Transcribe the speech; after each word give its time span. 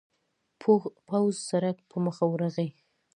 پوخ 0.61 0.81
سړک 1.49 1.77
په 1.89 1.97
مخه 2.05 2.25
ورغی. 2.29 2.69